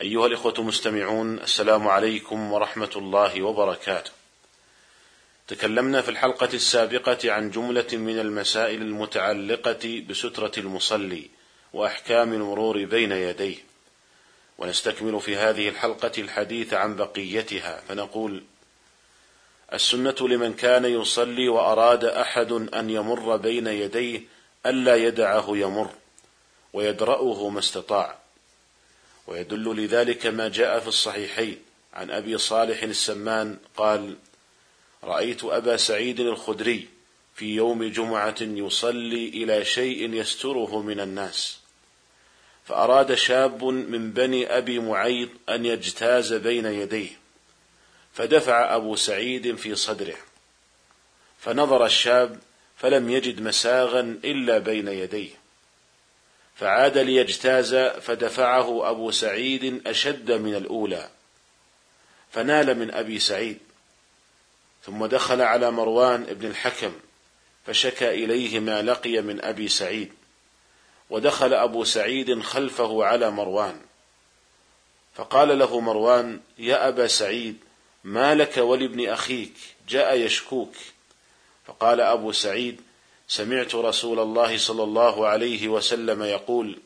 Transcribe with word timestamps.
أيها 0.00 0.26
الإخوة 0.26 0.54
المستمعون 0.58 1.38
السلام 1.38 1.88
عليكم 1.88 2.52
ورحمة 2.52 2.90
الله 2.96 3.42
وبركاته. 3.42 4.10
تكلمنا 5.48 6.00
في 6.02 6.08
الحلقة 6.08 6.48
السابقة 6.54 7.32
عن 7.32 7.50
جملة 7.50 7.86
من 7.92 8.18
المسائل 8.18 8.82
المتعلقة 8.82 10.02
بسترة 10.08 10.52
المصلي 10.58 11.30
وأحكام 11.72 12.32
المرور 12.32 12.84
بين 12.84 13.12
يديه. 13.12 13.56
ونستكمل 14.58 15.20
في 15.20 15.36
هذه 15.36 15.68
الحلقة 15.68 16.12
الحديث 16.18 16.74
عن 16.74 16.96
بقيتها 16.96 17.80
فنقول: 17.88 18.42
السنة 19.72 20.16
لمن 20.20 20.54
كان 20.54 20.84
يصلي 20.84 21.48
وأراد 21.48 22.04
أحد 22.04 22.52
أن 22.52 22.90
يمر 22.90 23.36
بين 23.36 23.66
يديه 23.66 24.20
ألا 24.66 24.96
يدعه 24.96 25.46
يمر 25.48 25.90
ويدرأه 26.72 27.48
ما 27.48 27.58
استطاع. 27.58 28.18
ويدل 29.28 29.84
لذلك 29.84 30.26
ما 30.26 30.48
جاء 30.48 30.80
في 30.80 30.88
الصحيحين. 30.88 31.58
عن 31.94 32.10
أبي 32.10 32.38
صالح 32.38 32.82
السمان 32.82 33.58
قال 33.76 34.16
رأيت 35.04 35.44
أبا 35.44 35.76
سعيد 35.76 36.20
الخدري 36.20 36.88
في 37.34 37.54
يوم 37.54 37.84
جمعة 37.84 38.36
يصلي 38.40 39.28
إلى 39.28 39.64
شيء 39.64 40.12
يستره 40.12 40.82
من 40.82 41.00
الناس 41.00 41.58
فأراد 42.64 43.14
شاب 43.14 43.64
من 43.64 44.10
بني 44.10 44.58
أبي 44.58 44.78
معيط 44.78 45.28
أن 45.48 45.66
يجتاز 45.66 46.32
بين 46.32 46.66
يديه 46.66 47.10
فدفع 48.12 48.76
أبو 48.76 48.96
سعيد 48.96 49.56
في 49.56 49.74
صدره 49.74 50.16
فنظر 51.38 51.86
الشاب 51.86 52.40
فلم 52.76 53.10
يجد 53.10 53.42
مساغا 53.42 54.20
إلا 54.24 54.58
بين 54.58 54.88
يديه. 54.88 55.30
فعاد 56.58 56.98
ليجتاز 56.98 57.74
فدفعه 57.74 58.90
أبو 58.90 59.10
سعيد 59.10 59.86
أشد 59.86 60.32
من 60.32 60.54
الأولى 60.54 61.08
فنال 62.30 62.78
من 62.78 62.90
أبي 62.90 63.18
سعيد 63.18 63.58
ثم 64.84 65.06
دخل 65.06 65.40
على 65.40 65.70
مروان 65.70 66.24
بن 66.24 66.46
الحكم 66.46 66.92
فشكى 67.66 68.10
إليه 68.10 68.60
ما 68.60 68.82
لقي 68.82 69.20
من 69.20 69.44
أبي 69.44 69.68
سعيد 69.68 70.12
ودخل 71.10 71.54
أبو 71.54 71.84
سعيد 71.84 72.42
خلفه 72.42 73.04
على 73.04 73.30
مروان 73.30 73.80
فقال 75.14 75.58
له 75.58 75.80
مروان 75.80 76.40
يا 76.58 76.88
أبا 76.88 77.06
سعيد 77.06 77.56
ما 78.04 78.34
لك 78.34 78.56
ولابن 78.56 79.08
أخيك؟ 79.08 79.54
جاء 79.88 80.16
يشكوك. 80.16 80.74
فقال 81.66 82.00
أبو 82.00 82.32
سعيد 82.32 82.80
سمعت 83.28 83.74
رسول 83.74 84.20
الله 84.20 84.58
صلى 84.58 84.82
الله 84.82 85.26
عليه 85.26 85.68
وسلم 85.68 86.22
يقول 86.22 86.78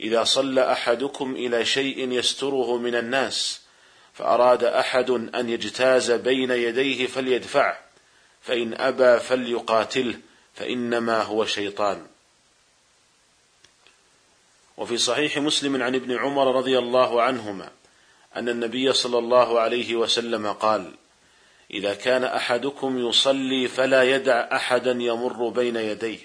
إذا 0.00 0.24
صلى 0.24 0.72
أحدكم 0.72 1.34
إلى 1.34 1.64
شيء 1.64 2.12
يستره 2.12 2.78
من 2.78 2.94
الناس 2.94 3.60
فأراد 4.12 4.64
أحد 4.64 5.10
أن 5.10 5.48
يجتاز 5.48 6.10
بين 6.10 6.50
يديه 6.50 7.06
فليدفعه 7.06 7.78
فإن 8.42 8.74
أبى 8.74 9.20
فليقاتله 9.20 10.18
فإنما 10.54 11.22
هو 11.22 11.44
شيطان. 11.44 12.06
وفي 14.76 14.98
صحيح 14.98 15.38
مسلم 15.38 15.82
عن 15.82 15.94
ابن 15.94 16.18
عمر 16.18 16.56
رضي 16.56 16.78
الله 16.78 17.22
عنهما 17.22 17.70
أن 18.36 18.48
النبي 18.48 18.92
صلى 18.92 19.18
الله 19.18 19.60
عليه 19.60 19.94
وسلم 19.94 20.52
قال 20.52 20.92
إذا 21.70 21.94
كان 21.94 22.24
أحدكم 22.24 23.08
يصلي 23.08 23.68
فلا 23.68 24.02
يدع 24.02 24.56
أحدا 24.56 24.90
يمر 24.90 25.48
بين 25.48 25.76
يديه 25.76 26.18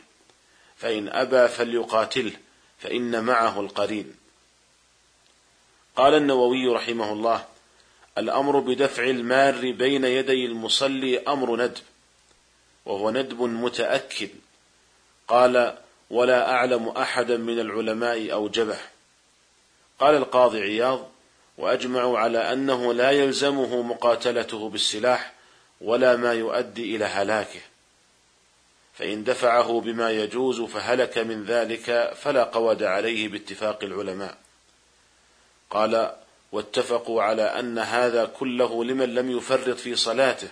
فإن 0.78 1.10
أبى 1.10 1.48
فليقاتله 1.48 2.32
فإن 2.80 3.24
معه 3.24 3.60
القرين. 3.60 4.16
قال 5.96 6.14
النووي 6.14 6.68
رحمه 6.68 7.14
الله 7.14 7.46
الأمر 8.18 8.60
بدفع 8.60 9.04
المار 9.04 9.72
بين 9.72 10.06
يدي 10.06 10.46
المصلي 10.46 11.20
أمر 11.20 11.56
ندب 11.56 11.84
وهو 12.86 13.12
ندب 13.12 13.42
متأكد. 13.42 14.30
قال 15.28 15.78
ولا 16.10 16.52
أعلم 16.52 16.90
أحدا 16.90 17.38
من 17.38 17.60
العلماء 17.60 18.34
أوجبه. 18.34 18.78
قال 20.00 20.16
القاضي 20.16 20.62
عياض 20.62 21.10
وأجمعوا 21.59 22.20
على 22.20 22.53
أنه 22.53 22.94
لا 22.94 23.12
يلزمه 23.12 23.81
مقاتلته 23.81 24.70
بالسلاح 24.70 25.34
ولا 25.81 26.16
ما 26.16 26.34
يؤدي 26.34 26.96
إلى 26.96 27.06
هلاكه. 27.06 27.59
فإن 28.94 29.24
دفعه 29.24 29.81
بما 29.81 30.12
يجوز 30.12 30.62
فهلك 30.62 31.18
من 31.18 31.44
ذلك 31.44 32.14
فلا 32.22 32.44
قود 32.44 32.84
عليه 32.84 33.28
باتفاق 33.28 33.84
العلماء. 33.84 34.38
قال 35.69 36.16
واتفقوا 36.52 37.24
على 37.24 37.44
أن 37.44 37.80
هذا 37.80 38.25
كله 38.25 38.84
لمن 38.84 39.16
لم 39.16 39.38
يفرط 39.38 39.78
في 39.78 39.96
صلاته 39.96 40.48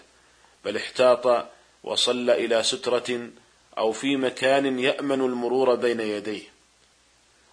بل 0.66 0.78
احتاط 0.78 1.48
وصلى 1.84 2.46
إلى 2.46 2.64
سترة 2.64 3.30
أو 3.78 3.92
في 3.92 4.18
مكان 4.18 4.80
يأمن 4.80 5.22
المرور 5.22 5.76
بين 5.76 6.00
يديه. 6.00 6.57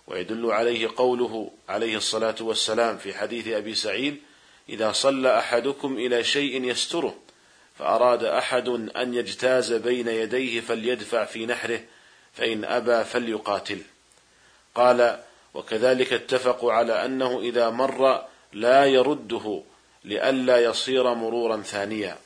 ويدل 0.06 0.50
عليه 0.50 0.90
قوله 0.96 1.50
عليه 1.68 1.96
الصلاة 1.96 2.34
والسلام 2.40 2.98
في 2.98 3.14
حديث 3.14 3.48
أبي 3.48 3.74
سعيد 3.74 4.20
إذا 4.68 4.92
صلى 4.92 5.38
أحدكم 5.38 5.96
إلى 5.96 6.24
شيء 6.24 6.64
يستره 6.64 7.16
فأراد 7.78 8.24
أحد 8.24 8.68
أن 8.68 9.14
يجتاز 9.14 9.72
بين 9.72 10.08
يديه 10.08 10.60
فليدفع 10.60 11.24
في 11.24 11.46
نحره 11.46 11.80
فإن 12.32 12.64
أبى 12.64 13.04
فليقاتل. 13.04 13.78
قال 14.74 15.20
وكذلك 15.54 16.12
اتفقوا 16.12 16.72
على 16.72 17.04
أنه 17.04 17.40
إذا 17.40 17.70
مر 17.70 18.24
لا 18.52 18.84
يرده 18.86 19.62
لئلا 20.04 20.64
يصير 20.64 21.14
مرورا 21.14 21.62
ثانيا. 21.62 22.18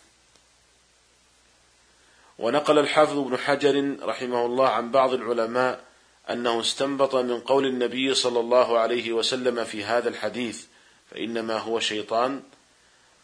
ونقل 2.39 2.79
الحافظ 2.79 3.19
ابن 3.19 3.37
حجر 3.37 3.97
رحمه 4.03 4.47
الله 4.47 4.69
عن 4.69 4.91
بعض 4.91 5.13
العلماء 5.13 5.88
أنه 6.31 6.61
استنبط 6.61 7.15
من 7.15 7.41
قول 7.41 7.67
النبي 7.67 8.15
صلى 8.15 8.41
الله 8.41 8.79
عليه 8.79 9.13
وسلم 9.13 9.65
في 9.65 9.85
هذا 9.85 10.09
الحديث 10.09 10.65
فإنما 11.11 11.59
هو 11.59 11.81
شيطان. 11.81 12.43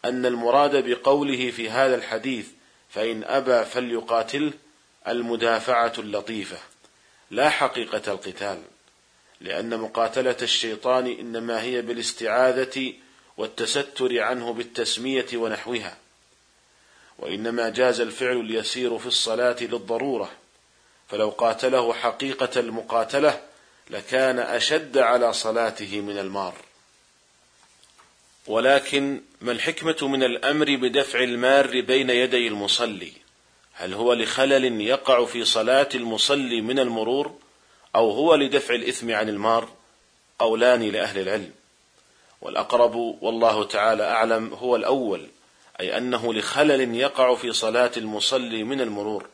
أن 0.05 0.25
المراد 0.25 0.89
بقوله 0.89 1.51
في 1.51 1.69
هذا 1.69 1.95
الحديث 1.95 2.47
فإن 2.89 3.23
أبى 3.23 3.65
فليقاتله 3.65 4.51
المدافعة 5.07 5.93
اللطيفة. 5.97 6.57
لا 7.31 7.49
حقيقة 7.49 8.11
القتال 8.11 8.61
لأن 9.41 9.79
مقاتلة 9.79 10.37
الشيطان 10.41 11.07
إنما 11.07 11.61
هي 11.61 11.81
بالاستعاذة 11.81 12.93
والتستر 13.37 14.19
عنه 14.19 14.53
بالتسمية 14.53 15.27
ونحوها. 15.33 15.97
وإنما 17.19 17.69
جاز 17.69 18.01
الفعل 18.01 18.37
اليسير 18.37 18.97
في 18.97 19.05
الصلاة 19.05 19.57
للضرورة. 19.61 20.31
فلو 21.09 21.29
قاتله 21.29 21.93
حقيقة 21.93 22.59
المقاتلة 22.59 23.41
لكان 23.89 24.39
أشد 24.39 24.97
على 24.97 25.33
صلاته 25.33 26.01
من 26.01 26.17
المار. 26.17 26.53
ولكن 28.47 29.21
ما 29.41 29.51
الحكمة 29.51 29.97
من 30.01 30.23
الأمر 30.23 30.75
بدفع 30.75 31.19
المار 31.19 31.81
بين 31.81 32.09
يدي 32.09 32.47
المصلي؟ 32.47 33.11
هل 33.73 33.93
هو 33.93 34.13
لخلل 34.13 34.81
يقع 34.81 35.25
في 35.25 35.45
صلاة 35.45 35.89
المصلي 35.95 36.61
من 36.61 36.79
المرور 36.79 37.35
أو 37.95 38.11
هو 38.11 38.35
لدفع 38.35 38.75
الإثم 38.75 39.11
عن 39.11 39.29
المار؟ 39.29 39.69
قولان 40.39 40.83
لأهل 40.83 41.19
العلم. 41.19 41.51
والأقرب 42.41 42.95
والله 42.95 43.63
تعالى 43.63 44.03
أعلم 44.03 44.53
هو 44.53 44.75
الأول 44.75 45.27
أي 45.79 45.97
أنه 45.97 46.33
لخلل 46.33 46.95
يقع 46.95 47.35
في 47.35 47.53
صلاة 47.53 47.91
المصلي 47.97 48.63
من 48.63 48.81
المرور. 48.81 49.27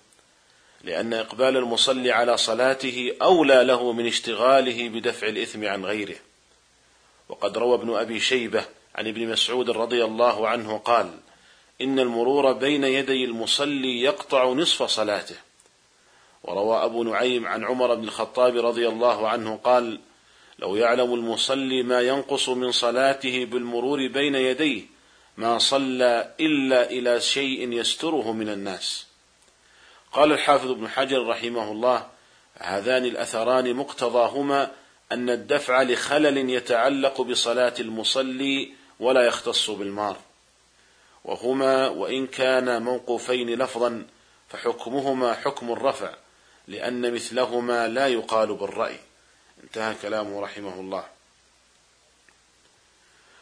لأن 0.83 1.13
إقبال 1.13 1.57
المصلي 1.57 2.11
على 2.11 2.37
صلاته 2.37 3.13
أولى 3.21 3.63
له 3.63 3.91
من 3.91 4.07
اشتغاله 4.07 4.89
بدفع 4.89 5.27
الإثم 5.27 5.65
عن 5.65 5.85
غيره. 5.85 6.15
وقد 7.29 7.57
روى 7.57 7.75
ابن 7.75 7.95
أبي 7.95 8.19
شيبة 8.19 8.65
عن 8.95 9.07
ابن 9.07 9.27
مسعود 9.27 9.69
رضي 9.69 10.05
الله 10.05 10.47
عنه 10.47 10.77
قال 10.77 11.19
إن 11.81 11.99
المرور 11.99 12.53
بين 12.53 12.83
يدي 12.83 13.25
المصلي 13.25 14.01
يقطع 14.01 14.45
نصف 14.45 14.83
صلاته. 14.83 15.35
وروى 16.43 16.85
أبو 16.85 17.03
نعيم 17.03 17.47
عن 17.47 17.65
عمر 17.65 17.95
بن 17.95 18.03
الخطاب 18.03 18.65
رضي 18.65 18.87
الله 18.87 19.29
عنه 19.29 19.59
قال 19.63 19.99
لو 20.59 20.75
يعلم 20.75 21.13
المصلي 21.13 21.83
ما 21.83 22.01
ينقص 22.01 22.49
من 22.49 22.71
صلاته 22.71 23.45
بالمرور 23.45 24.07
بين 24.07 24.35
يديه 24.35 24.83
ما 25.37 25.57
صلى 25.57 26.33
إلا 26.39 26.89
إلى 26.89 27.21
شيء 27.21 27.71
يستره 27.71 28.31
من 28.31 28.49
الناس. 28.49 29.10
قال 30.11 30.31
الحافظ 30.31 30.71
ابن 30.71 30.87
حجر 30.87 31.27
رحمه 31.27 31.71
الله 31.71 32.07
هذان 32.57 33.05
الأثران 33.05 33.73
مقتضاهما 33.73 34.71
أن 35.11 35.29
الدفع 35.29 35.81
لخلل 35.81 36.49
يتعلق 36.49 37.21
بصلاة 37.21 37.73
المصلي 37.79 38.71
ولا 38.99 39.25
يختص 39.25 39.69
بالمار. 39.69 40.17
وهما 41.25 41.87
وإن 41.87 42.27
كانا 42.27 42.79
موقوفين 42.79 43.49
لفظا 43.49 44.05
فحكمهما 44.49 45.33
حكم 45.33 45.71
الرفع 45.71 46.13
لأن 46.67 47.13
مثلهما 47.13 47.87
لا 47.87 48.07
يقال 48.07 48.53
بالرأي. 48.55 48.99
انتهى 49.63 49.95
كلامه 50.01 50.41
رحمه 50.41 50.79
الله. 50.79 51.05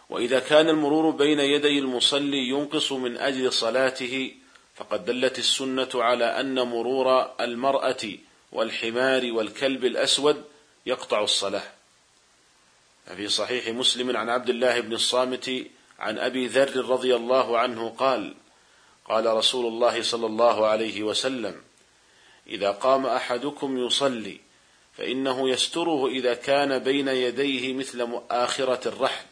وإذا 0.10 0.40
كان 0.40 0.70
المرور 0.70 1.10
بين 1.10 1.40
يدي 1.40 1.80
المصلي 1.80 2.50
ينقص 2.50 2.92
من 2.92 3.18
أجل 3.18 3.54
صلاته 3.54 4.36
فقد 4.80 5.06
دلت 5.06 5.40
السنة 5.40 5.90
على 5.96 6.26
أن 6.26 6.62
مرور 6.62 7.32
المرأة 7.42 8.14
والحمار 8.52 9.32
والكلب 9.32 9.86
الأسود 9.86 10.44
يقطع 10.86 11.24
الصلاة. 11.24 11.64
في 13.16 13.28
صحيح 13.28 13.68
مسلم 13.68 14.18
عن 14.18 14.30
عبد 14.30 14.50
الله 14.50 14.80
بن 14.80 14.94
الصامت 14.94 15.68
عن 16.00 16.20
أبي 16.20 16.48
ذر 16.48 16.86
رضي 16.86 17.16
الله 17.16 17.60
عنه 17.60 17.90
قال 17.90 18.36
قال 19.06 19.26
رسول 19.26 19.66
الله 19.66 20.02
صلى 20.02 20.26
الله 20.26 20.68
عليه 20.68 21.04
وسلم 21.04 21.62
إذا 22.48 22.72
قام 22.72 23.06
أحدكم 23.06 23.78
يصلي 23.78 24.40
فإنه 24.98 25.50
يستره 25.50 26.08
إذا 26.08 26.34
كان 26.34 26.80
بين 26.80 27.08
يديه 27.08 27.74
مثل 27.74 28.22
آخرة 28.32 28.88
الرحل 28.88 29.26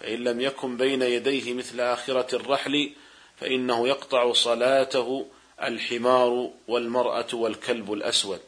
فإن 0.00 0.24
لم 0.24 0.40
يكن 0.40 0.76
بين 0.76 1.02
يديه 1.02 1.54
مثل 1.54 1.80
آخرة 1.80 2.36
الرحل 2.36 2.92
فإنه 3.42 3.88
يقطع 3.88 4.32
صلاته 4.32 5.26
الحمار 5.62 6.50
والمرأة 6.68 7.26
والكلب 7.32 7.92
الأسود. 7.92 8.40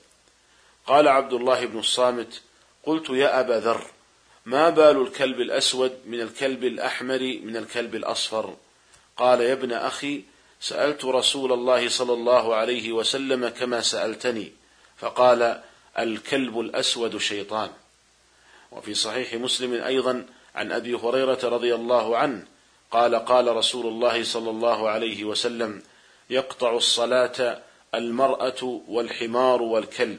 قال 0.87 1.09
عبد 1.09 1.33
الله 1.33 1.67
بن 1.67 1.79
الصامت 1.79 2.43
قلت 2.85 3.11
يا 3.11 3.41
أبا 3.41 3.53
ذر 3.53 3.87
ما 4.47 4.71
بال 4.71 5.01
الكلب 5.01 5.41
الأسود 5.41 5.93
من 6.07 6.21
الكلب 6.21 6.65
الأحمر 6.65 7.39
من 7.43 7.57
الكلب 7.57 7.95
الأصفر؟ 7.95 8.57
قال 9.17 9.41
يا 9.41 9.53
ابن 9.53 9.73
أخي 9.73 10.23
سألت 10.61 11.05
رسول 11.05 11.53
الله 11.53 11.89
صلى 11.89 12.13
الله 12.13 12.55
عليه 12.55 12.93
وسلم 12.93 13.49
كما 13.49 13.81
سألتني 13.81 14.53
فقال 14.97 15.63
الكلب 15.99 16.61
الأسود 16.61 17.19
شيطان. 17.19 17.71
وفي 18.73 18.95
صحيح 18.95 19.35
مسلم 19.35 19.83
أيضا 19.83 20.27
عن 20.55 20.73
أبي 20.73 20.95
هريرة 20.95 21.39
رضي 21.43 21.75
الله 21.75 22.17
عنه 22.17 22.54
قال 22.95 23.15
قال 23.15 23.57
رسول 23.57 23.87
الله 23.87 24.25
صلى 24.25 24.51
الله 24.51 24.89
عليه 24.89 25.25
وسلم 25.25 25.83
يقطع 26.31 26.77
الصلاة 26.77 27.63
المرأة 27.95 28.81
والحمار 28.89 29.63
والكلب 29.63 30.19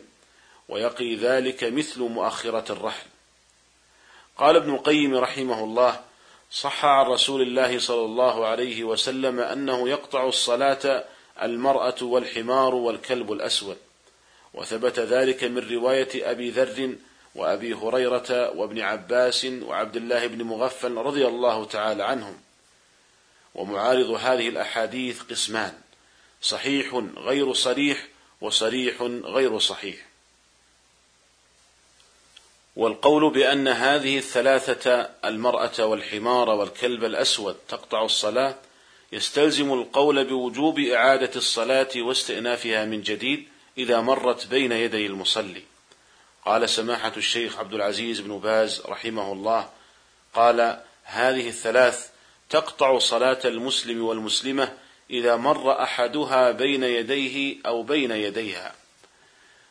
ويقي 0.69 1.15
ذلك 1.15 1.63
مثل 1.63 2.01
مؤخرة 2.01 2.71
الرحل. 2.71 3.07
قال 4.37 4.55
ابن 4.55 4.73
القيم 4.73 5.15
رحمه 5.15 5.63
الله 5.63 5.99
صح 6.51 6.85
عن 6.85 7.05
رسول 7.05 7.41
الله 7.41 7.79
صلى 7.79 8.05
الله 8.05 8.45
عليه 8.47 8.83
وسلم 8.83 9.39
أنه 9.39 9.89
يقطع 9.89 10.27
الصلاة 10.27 11.05
المرأة 11.41 11.95
والحمار 12.01 12.75
والكلب 12.75 13.31
الأسود. 13.31 13.77
وثبت 14.53 14.99
ذلك 14.99 15.43
من 15.43 15.69
رواية 15.71 16.31
أبي 16.31 16.49
ذر 16.49 16.95
وأبي 17.35 17.73
هريرة 17.73 18.51
وابن 18.55 18.79
عباس 18.79 19.45
وعبد 19.45 19.95
الله 19.95 20.27
بن 20.27 20.43
مغفل 20.43 20.95
رضي 20.95 21.27
الله 21.27 21.65
تعالى 21.65 22.03
عنهم. 22.03 22.44
ومعارض 23.55 24.09
هذه 24.09 24.49
الأحاديث 24.49 25.21
قسمان 25.21 25.73
صحيح 26.41 26.93
غير 27.17 27.53
صريح 27.53 28.07
وصريح 28.41 29.01
غير 29.23 29.59
صحيح. 29.59 29.95
والقول 32.75 33.29
بأن 33.33 33.67
هذه 33.67 34.17
الثلاثة 34.17 35.09
المرأة 35.25 35.85
والحمار 35.85 36.49
والكلب 36.49 37.03
الأسود 37.03 37.55
تقطع 37.67 38.05
الصلاة 38.05 38.55
يستلزم 39.11 39.73
القول 39.73 40.23
بوجوب 40.23 40.79
إعادة 40.79 41.31
الصلاة 41.35 41.89
واستئنافها 41.95 42.85
من 42.85 43.01
جديد 43.01 43.47
إذا 43.77 44.01
مرت 44.01 44.47
بين 44.47 44.71
يدي 44.71 45.05
المصلي. 45.05 45.63
قال 46.45 46.69
سماحة 46.69 47.13
الشيخ 47.17 47.59
عبد 47.59 47.73
العزيز 47.73 48.19
بن 48.19 48.39
باز 48.39 48.81
رحمه 48.85 49.31
الله 49.31 49.69
قال 50.33 50.81
هذه 51.03 51.47
الثلاث 51.47 52.14
تقطع 52.49 52.99
صلاة 52.99 53.39
المسلم 53.45 54.03
والمسلمة 54.03 54.73
إذا 55.09 55.35
مر 55.35 55.83
أحدها 55.83 56.51
بين 56.51 56.83
يديه 56.83 57.57
أو 57.65 57.83
بين 57.83 58.11
يديها. 58.11 58.75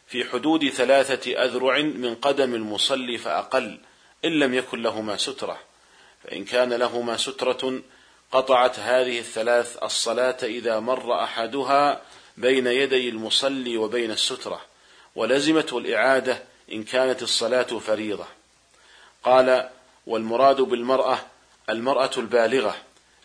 في 0.06 0.24
حدود 0.24 0.68
ثلاثة 0.68 1.44
أذرع 1.44 1.78
من 1.78 2.14
قدم 2.14 2.54
المصلي 2.54 3.18
فأقل 3.18 3.78
إن 4.24 4.38
لم 4.38 4.54
يكن 4.54 4.82
لهما 4.82 5.16
سترة. 5.16 5.58
فإن 6.24 6.44
كان 6.44 6.72
لهما 6.72 7.16
سترة 7.16 7.82
قطعت 8.32 8.78
هذه 8.78 9.18
الثلاث 9.18 9.82
الصلاة 9.82 10.36
إذا 10.42 10.80
مر 10.80 11.22
أحدها 11.22 12.02
بين 12.36 12.66
يدي 12.66 13.08
المصلي 13.08 13.76
وبين 13.76 14.10
السترة. 14.10 14.60
ولزمته 15.14 15.78
الإعادة 15.78 16.42
إن 16.72 16.84
كانت 16.84 17.22
الصلاة 17.22 17.62
فريضة. 17.62 18.26
قال 19.24 19.70
والمراد 20.06 20.60
بالمرأة 20.60 21.33
المرأة 21.70 22.10
البالغة 22.16 22.76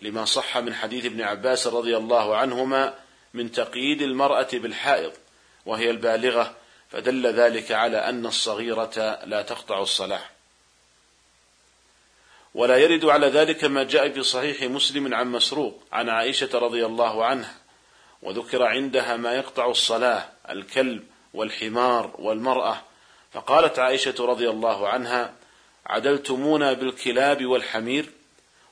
لما 0.02 0.26
صح 0.26 0.58
من 0.58 0.74
حديث 0.74 1.06
ابن 1.06 1.22
عباس 1.22 1.68
رضي 1.68 1.98
الله 1.98 2.38
عنهما 2.38 2.94
من 3.34 3.52
تقييد 3.52 4.02
المرأة 4.02 4.48
بالحائض 4.54 5.12
وهي 5.66 5.90
البالغة 5.90 6.56
فدل 6.90 7.28
ذلك 7.28 7.72
على 7.72 7.98
أن 7.98 8.26
الصغيرة 8.26 9.20
لا 9.26 9.42
تقطع 9.42 9.82
الصلاة 9.82 10.22
ولا 12.56 12.78
يرد 12.78 13.06
على 13.06 13.28
ذلك 13.28 13.64
ما 13.64 13.84
جاء 13.84 14.10
في 14.10 14.24
صحيح 14.24 14.64
مسلم 14.64 15.14
عن 15.14 15.32
مسروق 15.32 15.84
عن 15.92 16.10
عائشة 16.10 16.50
رضي 16.54 16.86
الله 16.86 17.26
عنها 17.26 17.56
وذكر 18.22 18.64
عندها 18.64 19.18
ما 19.18 19.34
يقطع 19.34 19.70
الصلاة 19.70 20.30
الكلب 20.50 21.04
والحمار 21.34 22.16
والمرأة. 22.20 22.82
فقالت 23.34 23.80
عائشة 23.80 24.16
رضي 24.20 24.50
الله 24.50 24.90
عنها 24.90 25.34
عدلتمونا 25.86 26.74
بالكلاب 26.74 27.46
والحمير 27.46 28.10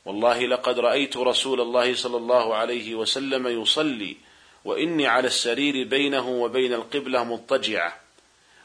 والله 0.07 0.45
لقد 0.45 0.80
رأيت 0.80 1.18
رسول 1.18 1.62
الله 1.62 1.95
صلى 1.95 2.18
الله 2.18 2.56
عليه 2.56 2.95
وسلم 2.95 3.61
يصلي 3.61 4.18
وإني 4.66 5.07
على 5.07 5.28
السرير 5.28 5.87
بينه 5.87 6.30
وبين 6.30 6.73
القبلة 6.73 7.23
مضطجعة 7.23 7.99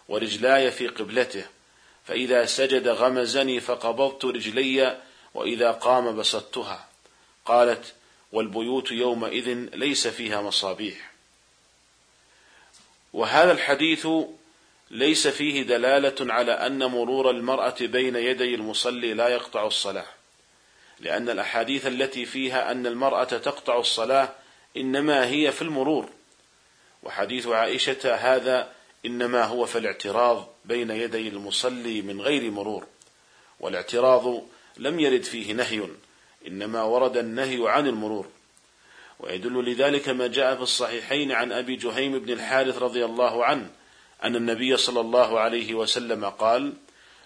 ورجلاي 0.08 0.70
في 0.70 0.88
قبلته 0.88 1.44
فإذا 2.04 2.46
سجد 2.46 2.88
غمزني 2.88 3.61
فقبضت 3.61 4.25
رجلي 4.25 5.00
وإذا 5.34 5.70
قام 5.70 6.16
بسطتها 6.16 6.88
قالت 7.44 7.94
والبيوت 8.32 8.90
يومئذ 8.90 9.49
ليس 9.75 10.06
فيها 10.06 10.42
مصابيح. 10.42 11.12
وهذا 13.12 13.52
الحديث 13.52 14.08
ليس 14.90 15.28
فيه 15.28 15.62
دلالة 15.62 16.32
على 16.32 16.52
أن 16.52 16.84
مرور 16.84 17.30
المرأة 17.30 17.76
بين 17.80 18.16
يدي 18.16 18.54
المصلي 18.54 19.14
لا 19.14 19.28
يقطع 19.28 19.66
الصلاة. 19.66 20.22
لأن 21.02 21.28
الأحاديث 21.28 21.87
التي 21.87 22.25
فيها 22.25 22.71
أن 22.71 22.87
المرأة 22.87 23.25
تقطع 23.25 23.78
الصلاة 23.78 24.28
إنما 24.76 25.26
هي 25.26 25.52
في 25.52 25.62
المرور. 25.62 26.09
وحديث 27.02 27.47
عائشة 27.47 28.14
هذا 28.14 28.73
إنما 29.06 29.44
هو 29.44 29.66
في 29.66 29.78
الاعتراض 29.78 30.49
بين 30.64 30.90
يدي 30.90 31.28
المصلي 31.28 32.02
من 32.02 32.21
غير 32.21 32.50
مرور. 32.50 32.87
والاعتراض 33.61 34.42
لم 34.76 35.00
يرد 35.00 35.23
فيه 35.23 35.52
نهي 35.52 35.88
إنما 36.47 36.82
ورد 36.82 37.16
النهي 37.16 37.59
عن 37.68 37.87
المرور. 37.87 38.26
ويدل 39.21 39.64
لذلك 39.64 40.09
ما 40.09 40.26
جاء 40.26 40.56
في 40.56 40.62
الصحيحين 40.62 41.32
عن 41.32 41.52
أبي 41.52 41.76
جهيم 41.76 42.18
بن 42.18 42.32
الحارث 42.32 42.78
رضي 42.78 43.04
الله 43.04 43.44
عنه 43.44 43.71
أن 44.25 44.37
النبي 44.37 44.76
صلى 44.76 45.00
الله 45.00 45.40
عليه 45.40 45.75
وسلم 45.75 46.25
قال 46.25 46.73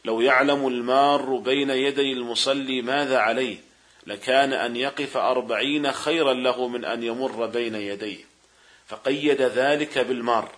لو 0.05 0.21
يعلم 0.21 0.67
المار 0.67 1.37
بين 1.37 1.71
يدي 1.71 2.13
المصلي 2.13 2.83
ماذا 2.83 3.19
عليه؟ 3.19 3.66
لكان 4.07 4.53
أن 4.53 4.77
يقف 4.77 5.17
أربعين 5.17 5.93
خيرا 5.93 6.35
له 6.35 6.69
من 6.69 6.85
أن 6.85 7.03
يمر 7.03 7.47
بين 7.47 7.75
يديه 7.75 8.25
فقيد 8.87 9.43
ذلك 9.43 9.99
بالمار 9.99 10.53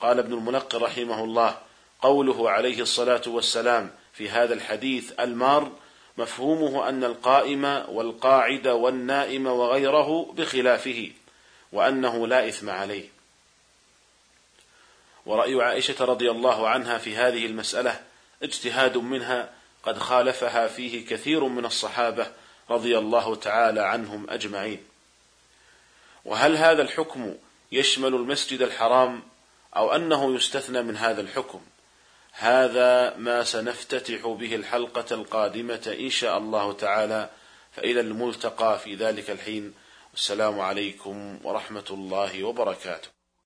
قال 0.00 0.18
ابن 0.18 0.32
الملق 0.32 0.76
رحمه 0.76 1.24
الله 1.24 1.58
قوله 2.02 2.50
عليه 2.50 2.80
الصلاة 2.80 3.22
والسلام 3.26 3.90
في 4.12 4.28
هذا 4.28 4.54
الحديث 4.54 5.12
المار 5.20 5.72
مفهومه 6.18 6.88
أن 6.88 7.04
القائم 7.04 7.64
والقاعد 7.88 8.68
والنائم 8.68 9.46
وغيره 9.46 10.32
بخلافه 10.36 11.10
وأنه 11.72 12.26
لا 12.26 12.48
إثم 12.48 12.70
عليه. 12.70 13.08
ورأي 15.26 15.62
عائشة 15.62 16.04
رضي 16.04 16.30
الله 16.30 16.68
عنها 16.68 16.98
في 16.98 17.16
هذه 17.16 17.46
المسألة 17.46 18.00
اجتهاد 18.42 18.98
منها 18.98 19.50
قد 19.82 19.98
خالفها 19.98 20.66
فيه 20.66 21.06
كثير 21.06 21.44
من 21.44 21.64
الصحابة 21.64 22.26
رضي 22.70 22.98
الله 22.98 23.34
تعالى 23.34 23.80
عنهم 23.80 24.30
أجمعين. 24.30 24.84
وهل 26.24 26.56
هذا 26.56 26.82
الحكم 26.82 27.34
يشمل 27.72 28.14
المسجد 28.14 28.62
الحرام 28.62 29.22
أو 29.76 29.92
أنه 29.92 30.34
يستثنى 30.34 30.82
من 30.82 30.96
هذا 30.96 31.20
الحكم؟ 31.20 31.60
هذا 32.32 33.16
ما 33.16 33.44
سنفتتح 33.44 34.26
به 34.26 34.54
الحلقة 34.54 35.14
القادمة 35.14 35.96
إن 36.00 36.10
شاء 36.10 36.38
الله 36.38 36.72
تعالى 36.72 37.30
فإلى 37.72 38.00
الملتقى 38.00 38.78
في 38.78 38.94
ذلك 38.94 39.30
الحين 39.30 39.74
والسلام 40.12 40.60
عليكم 40.60 41.38
ورحمة 41.44 41.84
الله 41.90 42.44
وبركاته. 42.44 43.19